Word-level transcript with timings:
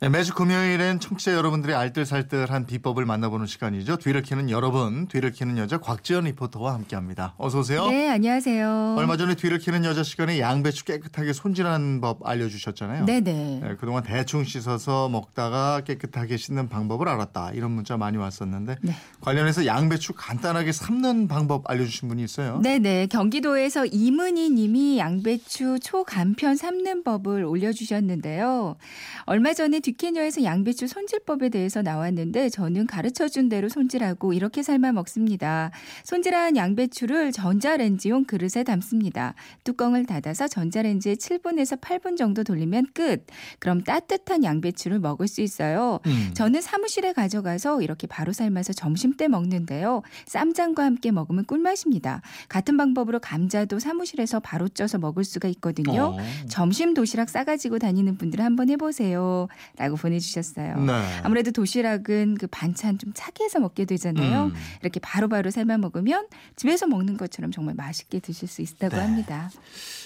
네, 0.00 0.08
매주 0.08 0.32
금요일엔 0.32 1.00
청취자 1.00 1.34
여러분들의 1.34 1.74
알뜰살뜰한 1.74 2.66
비법을 2.66 3.04
만나보는 3.04 3.46
시간이죠. 3.46 3.96
뒤를 3.96 4.22
캐는 4.22 4.48
여러분, 4.48 5.08
뒤를 5.08 5.32
캐는 5.32 5.58
여자 5.58 5.78
곽지연 5.78 6.22
리포터와 6.26 6.72
함께합니다. 6.74 7.34
어서 7.36 7.58
오세요. 7.58 7.88
네, 7.88 8.08
안녕하세요. 8.08 8.94
얼마 8.96 9.16
전에 9.16 9.34
뒤를 9.34 9.58
캐는 9.58 9.84
여자 9.84 10.04
시간에 10.04 10.38
양배추 10.38 10.84
깨끗하게 10.84 11.32
손질하는 11.32 12.00
법 12.00 12.24
알려주셨잖아요. 12.24 13.06
네네. 13.06 13.60
네, 13.60 13.76
그동안 13.80 14.04
대충 14.04 14.44
씻어서 14.44 15.08
먹다가 15.08 15.80
깨끗하게 15.80 16.36
씻는 16.36 16.68
방법을 16.68 17.08
알았다. 17.08 17.50
이런 17.54 17.72
문자 17.72 17.96
많이 17.96 18.18
왔었는데 18.18 18.76
네. 18.80 18.92
관련해서 19.20 19.66
양배추 19.66 20.12
간단하게 20.14 20.70
삶는 20.70 21.26
방법 21.26 21.68
알려주신 21.68 22.08
분이 22.08 22.22
있어요. 22.22 22.60
네네. 22.62 23.08
경기도에서 23.08 23.84
이문희 23.86 24.50
님이 24.50 25.00
양배추 25.00 25.80
초간편 25.82 26.54
삶는 26.54 27.02
법을 27.02 27.42
올려주셨는데요. 27.42 28.76
얼마 29.24 29.54
전에 29.54 29.80
뒷캐녀에서 29.88 30.42
양배추 30.42 30.86
손질법에 30.86 31.48
대해서 31.48 31.80
나왔는데 31.80 32.50
저는 32.50 32.86
가르쳐준 32.86 33.48
대로 33.48 33.68
손질하고 33.70 34.34
이렇게 34.34 34.62
삶아 34.62 34.92
먹습니다. 34.92 35.70
손질한 36.04 36.56
양배추를 36.56 37.32
전자레인지용 37.32 38.24
그릇에 38.24 38.64
담습니다. 38.64 39.34
뚜껑을 39.64 40.04
닫아서 40.04 40.46
전자레인지에 40.46 41.14
7분에서 41.14 41.80
8분 41.80 42.18
정도 42.18 42.44
돌리면 42.44 42.88
끝. 42.92 43.24
그럼 43.60 43.82
따뜻한 43.82 44.44
양배추를 44.44 44.98
먹을 44.98 45.26
수 45.26 45.40
있어요. 45.40 46.00
음. 46.06 46.32
저는 46.34 46.60
사무실에 46.60 47.14
가져가서 47.14 47.80
이렇게 47.80 48.06
바로 48.06 48.32
삶아서 48.32 48.74
점심 48.74 49.16
때 49.16 49.26
먹는데요. 49.28 50.02
쌈장과 50.26 50.84
함께 50.84 51.12
먹으면 51.12 51.46
꿀맛입니다. 51.46 52.20
같은 52.48 52.76
방법으로 52.76 53.20
감자도 53.20 53.78
사무실에서 53.78 54.40
바로 54.40 54.68
쪄서 54.68 54.98
먹을 54.98 55.24
수가 55.24 55.48
있거든요. 55.48 56.02
어. 56.02 56.18
점심 56.48 56.92
도시락 56.92 57.30
싸가지고 57.30 57.78
다니는 57.78 58.18
분들은 58.18 58.44
한번 58.44 58.68
해보세요. 58.68 59.48
라고 59.78 59.96
보내주셨어요. 59.96 60.80
네. 60.80 60.92
아무래도 61.22 61.52
도시락은 61.52 62.36
그 62.38 62.46
반찬 62.48 62.98
좀 62.98 63.12
차게 63.14 63.44
해서 63.44 63.60
먹게 63.60 63.84
되잖아요. 63.84 64.46
음. 64.46 64.54
이렇게 64.82 64.98
바로바로 65.00 65.50
삶아 65.50 65.78
먹으면 65.78 66.26
집에서 66.56 66.86
먹는 66.86 67.16
것처럼 67.16 67.52
정말 67.52 67.74
맛있게 67.76 68.18
드실 68.18 68.48
수 68.48 68.60
있다고 68.60 68.96
네. 68.96 69.02
합니다. 69.02 69.50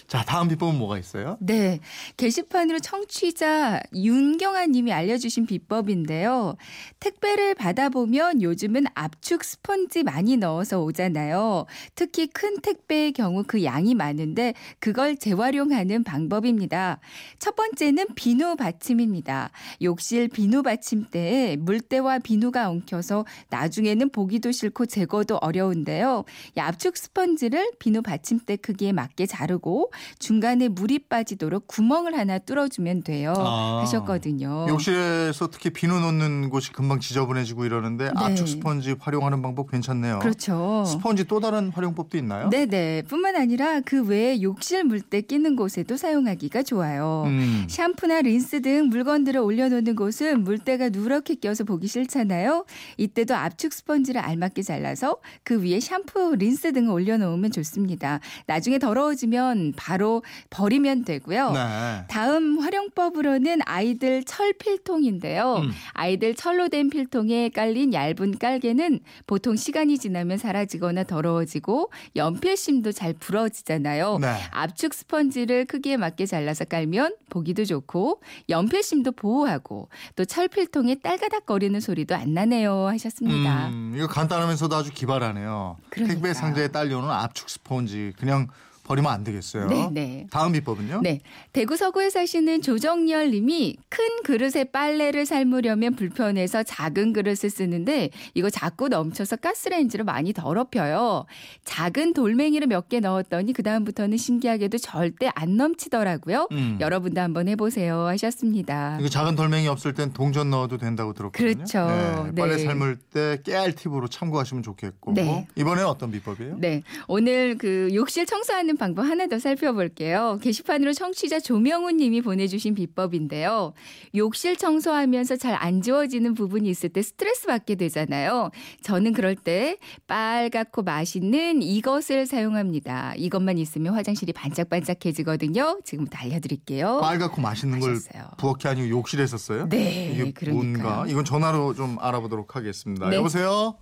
자, 0.07 0.23
다음 0.25 0.49
비법은 0.49 0.77
뭐가 0.77 0.99
있어요? 0.99 1.39
네. 1.41 1.81
게시판으로 2.19 2.81
청취자 2.81 3.81
윤경아 3.95 4.67
님이 4.67 4.93
알려주신 4.93 5.47
비법인데요. 5.47 6.57
택배를 7.01 7.55
받아보면 7.55 8.43
요즘은 8.43 8.85
압축 8.95 9.43
스펀지 9.43 10.03
많이 10.03 10.37
넣어서 10.37 10.83
오잖아요. 10.83 11.65
특히 11.95 12.27
큰 12.27 12.61
택배의 12.61 13.13
경우 13.13 13.43
그 13.47 13.65
양이 13.65 13.95
많은데 13.95 14.53
그걸 14.81 15.17
재활용하는 15.17 16.05
방법입니다. 16.05 17.01
첫 17.39 17.57
번째는 17.57 18.09
비누 18.15 18.57
받침입니다. 18.57 19.51
욕실 19.83 20.29
비누 20.29 20.63
받침대에 20.63 21.57
물때와 21.57 22.19
비누가 22.21 22.69
엉켜서 22.69 23.25
나중에는 23.51 24.11
보기도 24.11 24.53
싫고 24.53 24.87
제거도 24.87 25.37
어려운데요. 25.37 26.25
이 26.57 26.61
압축 26.61 26.97
스펀지를 26.97 27.73
비누 27.79 28.03
받침대 28.03 28.57
크기에 28.57 28.93
맞게 28.93 29.27
자르고 29.27 29.93
중간에 30.19 30.69
물이 30.69 31.01
빠지도록 31.09 31.67
구멍을 31.67 32.17
하나 32.17 32.39
뚫어주면 32.39 33.03
돼요. 33.03 33.35
아. 33.37 33.81
하셨거든요. 33.83 34.67
욕실에서 34.69 35.49
특히 35.51 35.71
비누 35.71 36.01
놓는 36.01 36.51
곳이 36.51 36.73
금방 36.73 37.01
지저분해지고 37.01 37.65
이러는데 37.65 38.11
압축 38.15 38.49
스펀지 38.49 38.97
활용하는 38.99 39.43
방법 39.43 39.71
괜찮네요. 39.71 40.15
네. 40.15 40.21
그렇죠. 40.21 40.85
스펀지 40.87 41.25
또 41.25 41.41
다른 41.41 41.71
활용법도 41.71 42.19
있나요? 42.19 42.51
네네. 42.51 43.03
뿐만 43.03 43.37
아니라 43.37 43.81
그 43.81 44.05
외에 44.05 44.41
욕실 44.43 44.85
물때 44.85 45.21
끼는 45.21 45.57
곳에도 45.57 45.97
사용하기가 45.97 46.63
좋아요. 46.63 47.25
음. 47.27 47.67
샴푸나 47.69 48.21
린스 48.23 48.63
등 48.63 48.89
물건들을 48.89 49.41
올려놓는 49.53 49.95
곳은 49.95 50.45
물때가 50.45 50.89
누렇게 50.89 51.35
껴서 51.35 51.65
보기 51.65 51.87
싫잖아요. 51.87 52.65
이때도 52.97 53.35
압축 53.35 53.73
스펀지를 53.73 54.21
알맞게 54.21 54.63
잘라서 54.63 55.19
그 55.45 55.63
위에 55.63 55.81
샴푸, 55.81 56.35
린스 56.37 56.73
등을 56.73 56.91
올려놓으면 56.91 57.51
좋습니다. 57.53 58.21
나중에 58.47 58.79
더러워지면 58.79 59.75
바로 59.77 60.23
버리면 60.51 61.05
되고요. 61.05 61.53
네. 61.53 62.05
다음 62.09 62.59
활용법으로는 62.59 63.61
아이들 63.65 64.25
철 64.25 64.53
필통인데요. 64.55 65.57
음. 65.63 65.71
아이들 65.93 66.35
철로 66.35 66.69
된 66.69 66.89
필통에 66.89 67.51
깔린 67.51 67.93
얇은 67.93 68.39
깔개는 68.39 69.01
보통 69.27 69.57
시간이 69.57 69.99
지나면 69.99 70.39
사라지거나 70.39 71.05
더러워지고 71.05 71.91
연필심도 72.17 72.93
잘 72.93 73.13
부러지잖아요. 73.13 74.19
네. 74.21 74.29
압축 74.51 74.95
스펀지를 74.95 75.67
크기에 75.67 75.97
맞게 75.99 76.27
잘라서 76.27 76.65
깔면 76.65 77.17
보기도 77.29 77.65
좋고 77.65 78.23
연필심도 78.49 79.13
보호 79.13 79.42
하고 79.47 79.89
또 80.17 80.25
철필통에 80.25 80.97
딸가닥거리는 80.97 81.79
소리도 81.81 82.15
안 82.15 82.35
나네요 82.35 82.87
하셨습니다. 82.89 83.69
음, 83.69 83.95
이거 83.97 84.07
간단하면서도 84.07 84.75
아주 84.75 84.93
기발하네요. 84.93 85.77
그러니까요. 85.91 86.15
택배 86.15 86.35
상자에 86.35 86.69
딸려오는 86.69 87.09
압축 87.11 87.51
스펀지 87.51 88.13
그냥 88.19 88.49
버리면 88.85 89.13
안 89.13 89.25
되겠어요. 89.25 89.67
네, 89.69 89.89
네. 89.93 90.27
다음 90.31 90.53
비법은요? 90.53 91.01
네. 91.03 91.21
대구 91.53 91.77
서구에 91.77 92.11
사시는 92.11 92.63
조정열 92.63 93.31
님이 93.31 93.77
큰 93.89 94.05
그릇에 94.25 94.65
빨래를 94.65 95.25
삶으려면 95.27 95.95
불편해서 95.97 96.63
작은 96.63 97.13
그릇을 97.13 97.49
쓰는데 97.51 98.11
이거 98.35 98.51
자꾸 98.51 98.89
넘쳐서 98.89 99.37
가스레인지로 99.37 100.05
많이 100.05 100.33
더럽혀요. 100.33 101.27
작은 101.65 102.13
돌멩이를 102.15 102.67
몇 102.67 102.83
개 102.89 103.01
넣었더니 103.01 103.53
그다음부터는 103.53 104.19
신기하게도 104.19 104.77
절대 104.79 105.31
안 105.35 105.57
넘치더라고요. 105.57 106.49
음. 106.53 106.79
여러분도 106.81 107.21
한번 107.21 107.49
해보세요 107.49 108.07
하셨습니다. 108.09 108.99
이거 108.99 109.09
작은 109.09 109.37
돌멩이 109.37 109.69
없을 109.69 109.95
땐 109.95 110.13
동전 110.13 110.51
넣어도 110.51 110.77
된다고 110.79 111.13
들었거든요. 111.13 111.55
그렇죠. 111.55 111.87
네, 111.87 112.33
빨래 112.35 112.57
네. 112.57 112.65
삶을 112.65 112.97
때 112.97 113.39
깨알 113.45 113.75
팁으로 113.75 114.09
참고하시면 114.09 114.63
좋겠고 114.65 115.13
네. 115.15 115.47
이번에는 115.55 115.87
어떤 115.89 116.11
비법이에요? 116.11 116.57
네. 116.59 116.83
오늘 117.07 117.57
그 117.57 117.89
욕실 117.95 118.27
청소하는 118.27 118.72
방법 118.77 119.03
하나 119.03 119.27
더 119.27 119.39
살펴볼게요. 119.39 120.39
게시판으로 120.43 120.93
청취자 120.93 121.41
조명훈 121.41 121.97
님이 121.97 122.21
보내주신 122.23 122.75
비법인데요. 122.75 123.73
욕실 124.15 124.57
청소하면서 124.57 125.37
잘 125.37 125.53
안 125.63 125.81
지워지는 125.81 126.35
부분이 126.35 126.69
있을 126.69 126.89
때 126.89 127.03
스트레스 127.03 127.47
받게 127.47 127.75
되잖아요. 127.77 128.51
저는 128.83 129.13
그럴 129.13 129.37
때 129.37 129.77
빨갛고 130.09 130.83
맛있는 130.83 131.63
이것을 131.63 132.27
사용합니다. 132.27 133.15
이것만 133.17 133.59
있으면 133.59 133.95
화장실이 133.95 134.33
반짝반짝해지거든요. 134.33 135.81
지금부터 135.85 136.19
알려드릴게요. 136.19 137.01
빨갛고 137.01 137.41
맛있는 137.41 137.81
걸 137.81 137.91
하셨어요. 137.93 138.25
부엌이 138.39 138.67
아니고 138.67 138.89
욕실에서 138.89 139.37
썼어요? 139.37 139.69
네, 139.69 140.11
이게 140.13 140.33
그러니까요. 140.33 140.55
뭔가? 140.55 141.05
이건 141.07 141.25
전화로 141.25 141.75
좀 141.75 141.97
알아보도록 142.01 142.57
하겠습니다. 142.57 143.09
네. 143.09 143.17
여보세요? 143.17 143.77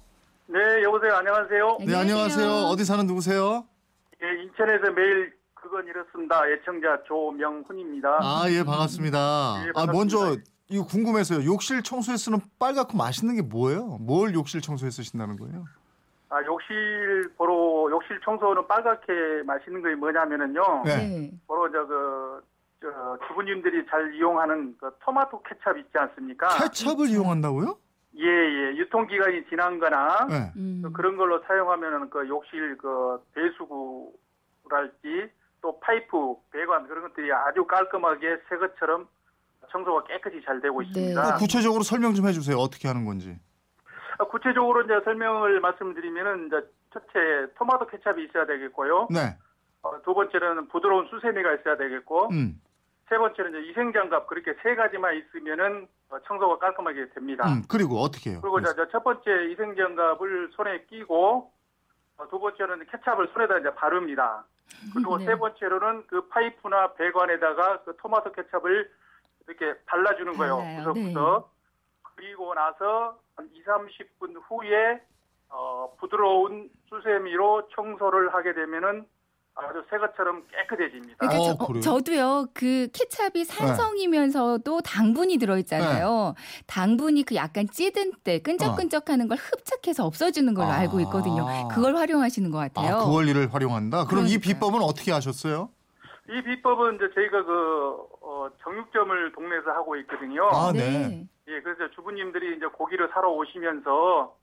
네, 0.49 0.59
여보세요. 0.85 1.15
안녕하세요. 1.15 1.79
네, 1.87 1.95
안녕하세요. 1.95 2.51
어디 2.67 2.85
사는 2.85 3.07
누구세요? 3.07 3.65
예, 4.23 4.43
인천에서 4.43 4.91
매일 4.93 5.33
그건 5.55 5.87
이렇습니다. 5.87 6.49
애청자 6.49 7.03
조명훈입니다. 7.05 8.19
아, 8.23 8.45
예, 8.51 8.63
반갑습니다. 8.65 9.19
예, 9.19 9.71
아, 9.71 9.73
반갑습니다. 9.75 9.93
먼저 9.93 10.41
이거 10.69 10.85
궁금해서요. 10.85 11.45
욕실 11.45 11.83
청소에 11.83 12.17
쓰는 12.17 12.39
빨갛고 12.59 12.97
맛있는 12.97 13.37
게 13.37 13.43
뭐예요? 13.43 13.99
뭘 14.01 14.35
욕실 14.35 14.61
청소에 14.61 14.91
쓰신다는 14.91 15.37
거예요? 15.37 15.65
아, 16.29 16.43
욕실 16.45 17.31
보러 17.37 17.91
욕실 17.91 18.21
청소는 18.25 18.67
빨갛게 18.69 19.43
마시는 19.45 19.83
게 19.83 19.95
뭐냐면은요. 19.97 20.83
네. 20.85 20.97
네. 20.97 21.31
바로 21.49 21.71
저그 21.71 22.43
저 22.81 23.19
주부님들이 23.27 23.85
잘 23.91 24.15
이용하는 24.15 24.77
그 24.79 24.91
토마토 25.01 25.43
케찹 25.43 25.79
있지 25.79 25.91
않습니까? 25.99 26.49
케첩을 26.59 27.09
이용한다고요? 27.09 27.77
예, 28.17 28.27
예. 28.27 28.77
유통기간이 28.77 29.47
지난 29.49 29.79
거나 29.79 30.27
네. 30.29 30.53
음. 30.57 30.83
그런 30.93 31.17
걸로 31.17 31.43
사용하면은 31.47 32.11
그 32.11 32.29
욕실 32.29 32.77
그 32.77 33.23
배수구랄지 33.35 35.31
또 35.63 35.79
파이프, 35.81 36.35
배관 36.51 36.89
그런 36.89 37.03
것들이 37.09 37.33
아주 37.33 37.65
깔끔하게 37.67 38.41
새 38.49 38.57
것처럼 38.57 39.07
청소가 39.71 40.05
깨끗이 40.05 40.43
잘 40.45 40.61
되고 40.61 40.83
있습니다. 40.83 41.23
네. 41.23 41.33
그 41.33 41.39
구체적으로 41.39 41.83
설명 41.83 42.15
좀 42.15 42.27
해주세요. 42.27 42.57
어떻게 42.57 42.89
하는 42.89 43.05
건지. 43.05 43.39
아, 44.19 44.25
구체적으로 44.25 44.83
이제 44.83 45.01
설명을 45.05 45.61
말씀드리면은 45.61 46.47
이제 46.47 46.57
첫째 46.93 47.53
토마토 47.57 47.87
케찹이 47.87 48.25
있어야 48.25 48.47
되겠고요. 48.47 49.09
네. 49.11 49.37
어, 49.83 50.03
두 50.03 50.13
번째는 50.13 50.69
부드러운 50.69 51.07
수세미가 51.09 51.55
있어야 51.55 51.77
되겠고, 51.77 52.29
음. 52.33 52.61
세 53.11 53.19
번째는 53.19 53.51
이제 53.51 53.69
위생장갑 53.69 54.29
그렇게 54.29 54.55
세 54.63 54.77
가지만 54.77 55.17
있으면은 55.17 55.89
어, 56.11 56.19
청소가 56.27 56.59
깔끔하게 56.59 57.11
됩니다. 57.11 57.45
음. 57.49 57.63
그리고 57.69 57.97
어떻게 57.99 58.31
해요? 58.31 58.39
그리고 58.41 58.61
이제 58.61 58.71
첫 58.93 59.03
번째 59.03 59.49
위생장갑을 59.49 60.51
손에 60.53 60.85
끼고 60.85 61.53
어, 62.17 62.29
두 62.29 62.39
번째는 62.39 62.87
케찹을 62.87 63.29
손에다 63.33 63.59
이제 63.59 63.75
바릅니다. 63.75 64.45
그리고 64.95 65.19
네. 65.19 65.27
세 65.27 65.37
번째로는 65.37 66.07
그 66.07 66.29
파이프나 66.29 66.95
배관에다가 66.95 67.83
그 67.83 67.97
토마토 67.97 68.31
케찹을 68.31 68.89
이렇게 69.49 69.77
발라주는 69.87 70.33
거예요. 70.35 70.57
발라요. 70.59 70.93
구석구석. 70.93 71.53
그리고 72.15 72.55
나서 72.55 73.19
한 73.35 73.51
2, 73.53 73.65
30분 73.65 74.41
후에 74.47 75.03
어, 75.49 75.93
부드러운 75.99 76.71
수세미로 76.89 77.69
청소를 77.75 78.33
하게 78.33 78.55
되면은 78.55 79.05
아주 79.55 79.83
새 79.91 79.99
것처럼 79.99 80.45
깨끗해집니다. 80.51 81.17
그러니까 81.19 81.43
어, 81.43 81.57
저, 81.59 81.67
그래요? 81.67 81.81
저도요 81.83 82.47
그 82.55 82.89
케찹이 82.93 83.45
산성이면서도 83.45 84.81
당분이 84.81 85.39
들어있잖아요. 85.39 86.35
네. 86.37 86.63
당분이 86.67 87.25
그 87.25 87.35
약간 87.35 87.67
찌든 87.71 88.13
때 88.25 88.39
끈적끈적하는 88.41 89.29
걸 89.29 89.37
흡착해서 89.37 90.07
없어주는 90.07 90.53
걸로 90.55 90.69
아. 90.69 90.77
알고 90.77 91.01
있거든요. 91.01 91.47
그걸 91.69 91.97
활용하시는 91.97 92.51
것 92.51 92.59
같아요. 92.59 92.97
아, 92.97 93.05
그 93.05 93.13
원리를 93.15 93.53
활용한다. 93.53 94.07
그럼 94.07 94.25
이 94.27 94.39
그러니까요. 94.39 94.41
비법은 94.55 94.83
어떻게 94.83 95.13
하셨어요? 95.13 95.71
이 96.29 96.43
비법은 96.43 96.97
이제 96.97 97.11
저희가 97.15 97.45
그 97.45 97.97
어, 98.23 98.49
정육점을 98.63 99.33
동네에서 99.33 99.71
하고 99.73 99.97
있거든요. 99.97 100.49
아, 100.53 100.73
네. 100.73 101.27
예, 101.49 101.61
그래서 101.63 101.91
주부님들이 101.95 102.57
이제 102.57 102.67
고기를 102.67 103.11
사러 103.13 103.31
오시면서 103.31 104.37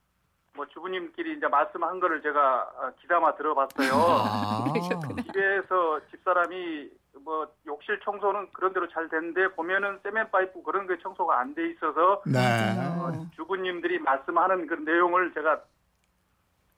뭐 0.57 0.65
주부님끼리 0.73 1.37
이제 1.37 1.47
말씀한 1.47 1.99
거를 1.99 2.21
제가 2.23 2.63
어, 2.81 2.91
귀담아 2.99 3.35
들어봤어요. 3.35 3.93
아. 3.93 4.73
집에서 4.73 5.99
집사람이 6.11 6.89
뭐 7.23 7.47
욕실 7.67 7.99
청소는 8.03 8.47
그런 8.51 8.73
대로 8.73 8.87
잘 8.89 9.07
되는데 9.07 9.47
보면은 9.55 9.99
세면 10.03 10.29
파이프 10.31 10.63
그런 10.63 10.87
게 10.87 10.97
청소가 11.01 11.39
안 11.39 11.53
돼 11.55 11.69
있어서 11.71 12.21
네. 12.25 12.33
맞아요. 12.75 13.25
주부님들이 13.35 13.99
말씀하는 13.99 14.65
그 14.67 14.73
내용을 14.73 15.31
제가 15.33 15.61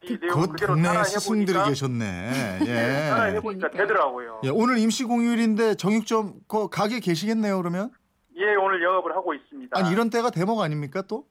이 0.03 0.17
내용 0.19 0.41
그 0.41 0.47
그대로 0.51 0.73
동네 0.73 0.87
따라 0.87 1.03
스승들이 1.03 1.57
계셨네. 1.69 2.59
예, 2.67 3.09
따라 3.09 3.29
예. 3.31 3.35
해보니까. 3.35 3.69
되더라고요. 3.71 4.41
예, 4.43 4.49
오늘 4.49 4.77
임시 4.77 5.03
공휴일인데 5.05 5.75
정육점 5.75 6.33
그 6.47 6.69
가게 6.69 6.99
계시겠네요, 6.99 7.57
그러면? 7.57 7.91
예, 8.37 8.55
오늘 8.55 8.81
영업을 8.81 9.13
하고 9.15 9.33
있습니다. 9.33 9.77
아니 9.77 9.91
이런 9.91 10.09
때가 10.09 10.29
대목 10.29 10.61
아닙니까 10.61 11.01
또? 11.01 11.25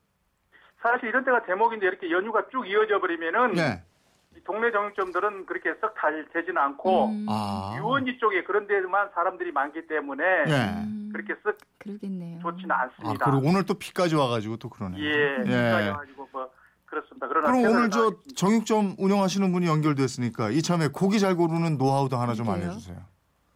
사실 0.82 1.08
이런 1.08 1.24
때가 1.24 1.44
대목인데 1.44 1.86
이렇게 1.86 2.10
연휴가 2.10 2.44
쭉 2.50 2.66
이어져 2.68 3.00
버리면은 3.00 3.52
네. 3.52 3.82
이 4.36 4.40
동네 4.44 4.70
정육점들은 4.70 5.46
그렇게 5.46 5.74
썩 5.80 5.94
잘 5.98 6.24
되지는 6.32 6.58
않고 6.58 7.06
음, 7.06 7.26
아. 7.28 7.74
유원지 7.78 8.18
쪽에 8.18 8.44
그런 8.44 8.66
데만 8.66 9.10
사람들이 9.14 9.50
많기 9.52 9.86
때문에 9.88 10.24
예. 10.46 10.84
음, 10.84 11.10
그렇게 11.12 11.34
썩 11.42 11.56
그러겠네요. 11.78 12.38
좋지는 12.40 12.70
아, 12.70 12.82
않습니다. 12.82 13.30
그리고 13.30 13.48
오늘 13.48 13.64
또 13.64 13.74
비까지 13.74 14.14
와가지고 14.14 14.58
또 14.58 14.68
그러네. 14.68 14.98
예, 15.00 15.38
예. 15.46 15.92
가지고 15.92 16.28
뭐 16.30 16.48
그렇습니다. 16.86 17.26
그러나 17.26 17.50
그럼 17.50 17.64
오늘 17.64 17.90
저. 17.90 18.12
정육점 18.36 18.94
운영하시는 18.98 19.50
분이 19.52 19.66
연결됐으니까 19.66 20.50
이참에 20.50 20.88
고기 20.88 21.18
잘 21.18 21.34
고르는 21.34 21.76
노하우도 21.76 22.16
하나 22.16 22.34
좀 22.34 22.46
그러게요. 22.46 22.66
알려주세요. 22.66 22.96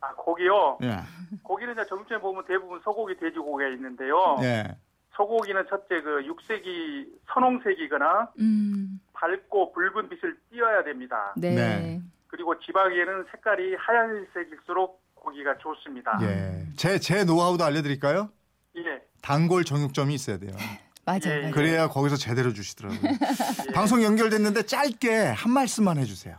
아, 0.01 0.13
고기요. 0.15 0.79
예. 0.83 0.99
고기는 1.45 1.73
이제 1.75 1.85
정육점에 1.87 2.21
보면 2.21 2.45
대부분 2.47 2.81
소고기, 2.81 3.17
돼지고기가 3.17 3.71
있는데요. 3.71 4.37
예. 4.43 4.77
소고기는 5.17 5.67
첫째 5.69 6.01
그 6.01 6.25
육색이 6.25 7.21
선홍색이거나 7.33 8.33
음, 8.41 9.01
밝고 9.13 9.73
붉은 9.73 10.09
빛을 10.09 10.37
띄어야 10.51 10.85
됩니다. 10.85 11.35
네. 11.37 11.55
네. 11.55 12.01
그리고 12.29 12.59
지방에는 12.59 13.27
색깔이 13.31 13.75
하얀색일수록 13.77 15.03
고기가 15.15 15.57
좋습니다. 15.59 16.19
예. 16.23 16.67
제, 16.77 16.99
제 16.99 17.25
노하우도 17.25 17.63
알려드릴까요? 17.63 18.31
예. 18.77 19.03
단골 19.21 19.65
정육점이 19.65 20.15
있어야 20.15 20.39
돼요. 20.39 20.53
맞아요. 21.05 21.21
예, 21.27 21.39
맞아요. 21.41 21.51
그래야 21.53 21.89
거기서 21.89 22.17
제대로 22.17 22.53
주시더라고요. 22.53 23.01
예. 23.69 23.73
방송 23.73 24.03
연결됐는데 24.03 24.63
짧게 24.63 25.15
한 25.27 25.53
말씀만 25.53 25.99
해주세요. 25.99 26.37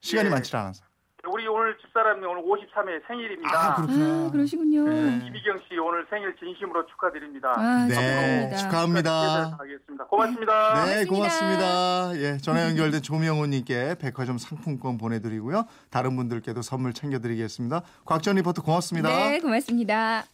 시간이 0.00 0.28
예. 0.28 0.30
많지 0.30 0.56
않아서. 0.56 0.85
오늘 1.76 1.78
집사람이 1.78 2.24
오늘 2.24 2.42
53회 2.42 3.06
생일입니다. 3.06 3.50
아, 3.52 3.74
그렇구나. 3.76 4.26
아, 4.26 4.30
그러시군요. 4.30 4.84
네. 4.88 5.20
김희경 5.24 5.58
씨 5.68 5.78
오늘 5.78 6.06
생일 6.08 6.34
진심으로 6.36 6.86
축하드립니다. 6.86 7.52
아, 7.56 7.86
네, 7.88 8.50
축하합니다. 8.56 8.56
축하합니다. 8.56 9.56
하겠습니다. 9.58 10.04
고맙습니다. 10.06 10.84
네, 10.86 11.04
고맙습니다. 11.04 11.16
고맙습니다. 11.16 12.16
예, 12.16 12.38
전화 12.38 12.64
연결된 12.68 13.02
조명호님께 13.02 13.96
백화점 14.00 14.38
상품권 14.38 14.98
보내드리고요. 14.98 15.66
다른 15.90 16.16
분들께도 16.16 16.62
선물 16.62 16.92
챙겨드리겠습니다. 16.92 17.82
곽전 18.04 18.36
리포터 18.36 18.62
고맙습니다. 18.62 19.08
네, 19.08 19.40
고맙습니다. 19.40 20.26